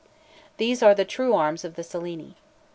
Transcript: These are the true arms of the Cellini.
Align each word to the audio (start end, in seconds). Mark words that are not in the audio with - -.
These 0.57 0.81
are 0.81 0.95
the 0.95 1.05
true 1.05 1.35
arms 1.35 1.63
of 1.63 1.75
the 1.75 1.83
Cellini. 1.83 2.35